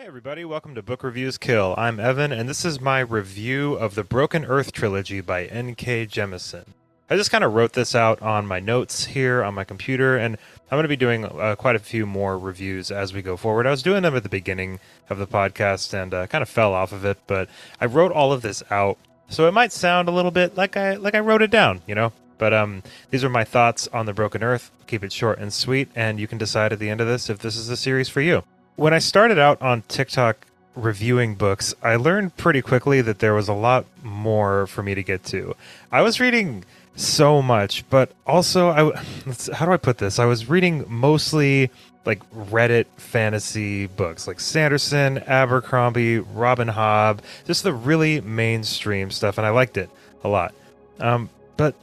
[0.00, 1.74] Hey, everybody, welcome to Book Reviews Kill.
[1.76, 6.06] I'm Evan, and this is my review of the Broken Earth trilogy by N.K.
[6.06, 6.64] Jemisin.
[7.10, 10.38] I just kind of wrote this out on my notes here on my computer, and
[10.70, 13.66] I'm going to be doing uh, quite a few more reviews as we go forward.
[13.66, 16.72] I was doing them at the beginning of the podcast and uh, kind of fell
[16.72, 18.96] off of it, but I wrote all of this out,
[19.28, 21.94] so it might sound a little bit like I like I wrote it down, you
[21.94, 22.14] know.
[22.38, 24.70] But um, these are my thoughts on the Broken Earth.
[24.86, 27.40] Keep it short and sweet, and you can decide at the end of this if
[27.40, 28.44] this is a series for you.
[28.80, 33.46] When I started out on TikTok reviewing books, I learned pretty quickly that there was
[33.46, 35.54] a lot more for me to get to.
[35.92, 36.64] I was reading
[36.96, 39.04] so much, but also I
[39.52, 40.18] how do I put this?
[40.18, 41.70] I was reading mostly
[42.06, 49.46] like Reddit fantasy books, like Sanderson, Abercrombie, Robin Hobb, just the really mainstream stuff, and
[49.46, 49.90] I liked it
[50.24, 50.54] a lot.
[51.00, 51.28] Um,
[51.58, 51.74] but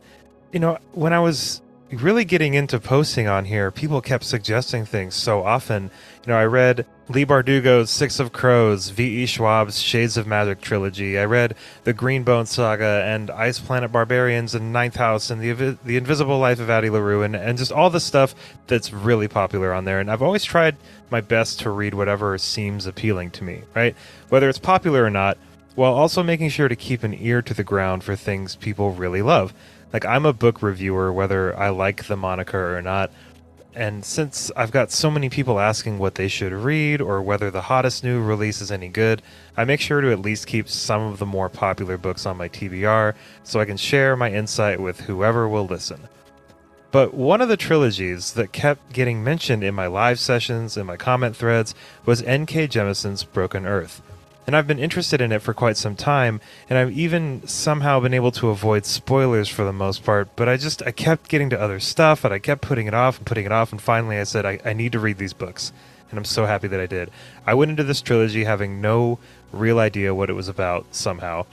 [0.52, 5.16] you know, when I was really getting into posting on here, people kept suggesting things
[5.16, 5.84] so often.
[6.26, 9.26] You know, I read Leigh Bardugo's Six of Crows, V.E.
[9.26, 11.18] Schwab's Shades of Magic trilogy.
[11.18, 15.98] I read the Greenbone saga and Ice Planet Barbarians and Ninth House and the the
[15.98, 18.36] Invisible Life of Addie LaRue and, and just all the stuff
[18.68, 20.00] that's really popular on there.
[20.00, 20.76] And I've always tried
[21.10, 23.96] my best to read whatever seems appealing to me, right?
[24.30, 25.38] Whether it's popular or not,
[25.76, 29.22] while also making sure to keep an ear to the ground for things people really
[29.22, 29.54] love
[29.94, 33.12] like I'm a book reviewer whether I like the moniker or not.
[33.76, 37.62] And since I've got so many people asking what they should read or whether the
[37.62, 39.22] hottest new release is any good,
[39.56, 42.50] I make sure to at least keep some of the more popular books on my
[42.50, 46.08] TBR so I can share my insight with whoever will listen.
[46.90, 50.98] But one of the trilogies that kept getting mentioned in my live sessions and my
[50.98, 52.70] comment threads was N.K.
[52.70, 54.02] Jemisin's Broken Earth
[54.48, 58.14] and I've been interested in it for quite some time, and I've even somehow been
[58.14, 61.60] able to avoid spoilers for the most part, but I just, I kept getting to
[61.60, 64.24] other stuff, and I kept putting it off and putting it off, and finally I
[64.24, 65.74] said, I, I need to read these books,
[66.10, 67.12] and I'm so happy that I did.
[67.46, 69.20] I went into this trilogy having no
[69.52, 71.46] real idea what it was about somehow,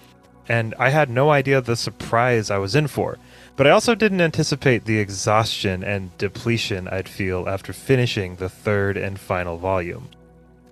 [0.48, 3.18] and I had no idea the surprise I was in for.
[3.56, 8.96] But I also didn't anticipate the exhaustion and depletion I'd feel after finishing the third
[8.96, 10.10] and final volume.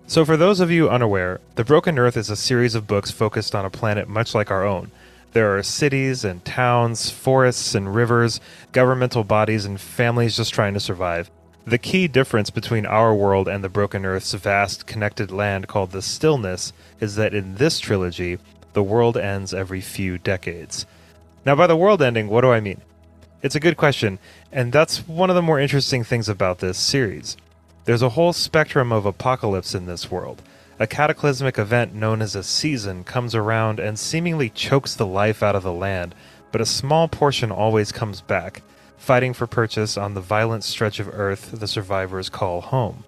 [0.07, 3.55] So, for those of you unaware, The Broken Earth is a series of books focused
[3.55, 4.91] on a planet much like our own.
[5.33, 8.39] There are cities and towns, forests and rivers,
[8.73, 11.31] governmental bodies, and families just trying to survive.
[11.65, 16.03] The key difference between our world and the Broken Earth's vast, connected land called the
[16.03, 18.39] Stillness is that in this trilogy,
[18.73, 20.85] the world ends every few decades.
[21.47, 22.83] Now, by the world ending, what do I mean?
[23.43, 24.19] It's a good question,
[24.53, 27.37] and that's one of the more interesting things about this series.
[27.85, 30.41] There's a whole spectrum of apocalypse in this world.
[30.79, 35.57] A cataclysmic event known as a season comes around and seemingly chokes the life out
[35.57, 36.15] of the land,
[36.53, 38.63] but a small portion always comes back,
[38.97, 43.03] fighting for purchase on the violent stretch of earth the survivors call home.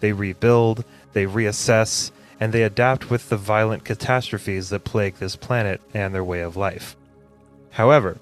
[0.00, 5.80] They rebuild, they reassess, and they adapt with the violent catastrophes that plague this planet
[5.94, 6.94] and their way of life.
[7.72, 8.18] However,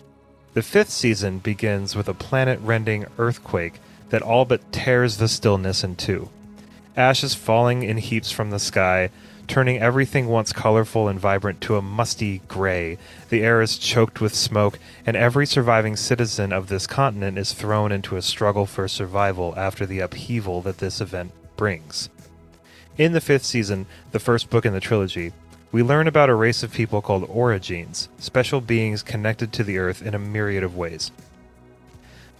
[0.54, 5.84] the fifth season begins with a planet rending earthquake that all but tears the stillness
[5.84, 6.28] in two.
[6.96, 9.10] Ashes falling in heaps from the sky,
[9.46, 12.98] turning everything once colorful and vibrant to a musty gray.
[13.30, 17.90] The air is choked with smoke, and every surviving citizen of this continent is thrown
[17.90, 22.10] into a struggle for survival after the upheaval that this event brings.
[22.98, 25.32] In the fifth season, the first book in the trilogy,
[25.70, 30.02] we learn about a race of people called Orogenes, special beings connected to the earth
[30.02, 31.10] in a myriad of ways.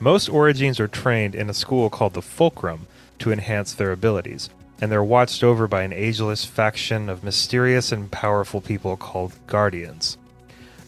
[0.01, 2.87] Most Orogenes are trained in a school called the Fulcrum
[3.19, 4.49] to enhance their abilities,
[4.81, 10.17] and they're watched over by an ageless faction of mysterious and powerful people called Guardians.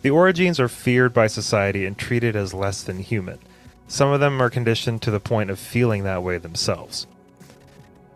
[0.02, 3.40] The Orogenes are feared by society and treated as less than human.
[3.88, 7.08] Some of them are conditioned to the point of feeling that way themselves.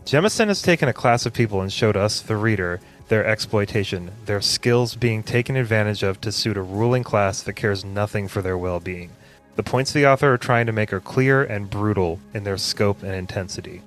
[0.04, 4.40] Jemisin has taken a class of people and showed us, the reader, their exploitation, their
[4.40, 8.56] skills being taken advantage of to suit a ruling class that cares nothing for their
[8.56, 9.10] well being.
[9.56, 13.02] The points the author are trying to make are clear and brutal in their scope
[13.02, 13.82] and intensity.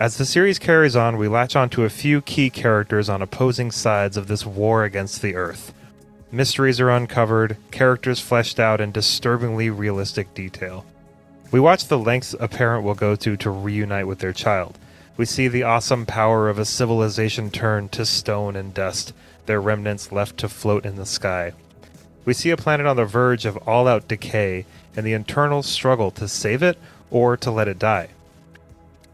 [0.00, 3.70] As the series carries on, we latch on to a few key characters on opposing
[3.70, 5.72] sides of this war against the Earth.
[6.32, 10.84] Mysteries are uncovered, characters fleshed out in disturbingly realistic detail.
[11.52, 14.76] We watch the lengths a parent will go to to reunite with their child.
[15.16, 19.12] We see the awesome power of a civilization turned to stone and dust,
[19.46, 21.52] their remnants left to float in the sky.
[22.24, 24.66] We see a planet on the verge of all out decay
[24.96, 26.78] and the internal struggle to save it
[27.10, 28.08] or to let it die.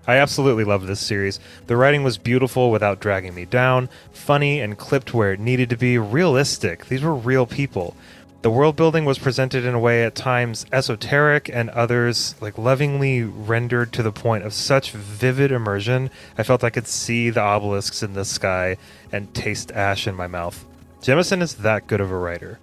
[0.06, 1.38] I absolutely love this series.
[1.66, 5.76] The writing was beautiful without dragging me down, funny and clipped where it needed to
[5.76, 6.86] be, realistic.
[6.86, 7.94] These were real people.
[8.42, 13.22] The world building was presented in a way at times esoteric and others like lovingly
[13.22, 16.10] rendered to the point of such vivid immersion.
[16.38, 18.78] I felt I could see the obelisks in the sky
[19.12, 20.64] and taste ash in my mouth.
[21.02, 22.58] Jemisin is that good of a writer.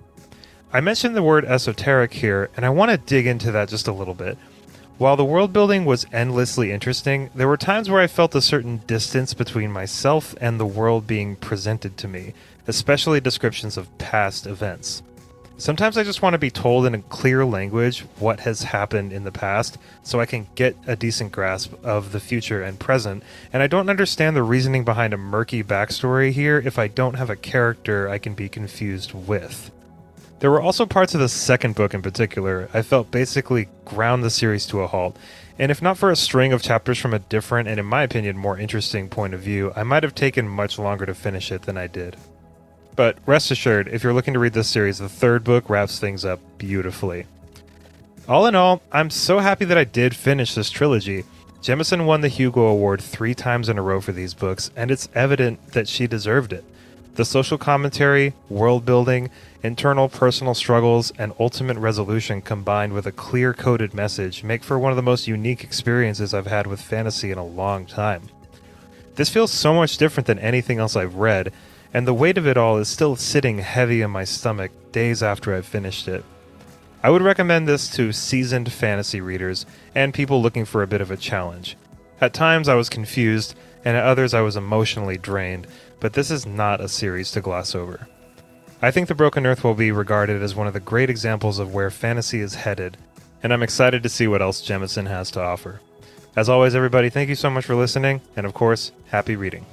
[0.73, 3.93] I mentioned the word esoteric here, and I want to dig into that just a
[3.93, 4.37] little bit.
[4.97, 8.81] While the world building was endlessly interesting, there were times where I felt a certain
[8.85, 12.33] distance between myself and the world being presented to me,
[12.67, 15.03] especially descriptions of past events.
[15.55, 19.23] Sometimes I just want to be told in a clear language what has happened in
[19.23, 23.23] the past so I can get a decent grasp of the future and present,
[23.53, 27.29] and I don't understand the reasoning behind a murky backstory here if I don't have
[27.29, 29.71] a character I can be confused with.
[30.39, 34.29] There were also parts of the second book in particular I felt basically ground the
[34.29, 35.17] series to a halt,
[35.57, 38.37] and if not for a string of chapters from a different and, in my opinion,
[38.37, 41.77] more interesting point of view, I might have taken much longer to finish it than
[41.77, 42.15] I did.
[42.95, 46.23] But rest assured, if you're looking to read this series, the third book wraps things
[46.23, 47.25] up beautifully.
[48.27, 51.23] All in all, I'm so happy that I did finish this trilogy.
[51.61, 55.09] Jemisin won the Hugo Award three times in a row for these books, and it's
[55.15, 56.63] evident that she deserved it.
[57.17, 59.31] The social commentary, world building,
[59.63, 64.91] internal personal struggles, and ultimate resolution combined with a clear coded message make for one
[64.91, 68.29] of the most unique experiences I've had with fantasy in a long time.
[69.15, 71.51] This feels so much different than anything else I've read,
[71.91, 75.55] and the weight of it all is still sitting heavy in my stomach days after
[75.55, 76.23] I've finished it.
[77.01, 79.65] I would recommend this to seasoned fantasy readers
[79.95, 81.77] and people looking for a bit of a challenge.
[82.19, 83.55] At times I was confused,
[83.85, 85.67] and at others I was emotionally drained,
[85.99, 88.07] but this is not a series to gloss over.
[88.81, 91.73] I think The Broken Earth will be regarded as one of the great examples of
[91.73, 92.97] where fantasy is headed,
[93.43, 95.79] and I'm excited to see what else Jemisin has to offer.
[96.35, 99.65] As always, everybody, thank you so much for listening, and of course, happy reading.